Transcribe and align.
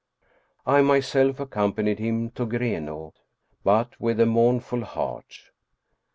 I 0.65 0.81
myself 0.81 1.39
accompanied 1.39 1.99
him 1.99 2.31
to 2.31 2.47
Grenaa, 2.47 3.11
but 3.63 3.99
with 4.01 4.19
a 4.19 4.25
mournful 4.25 4.83
heart. 4.83 5.51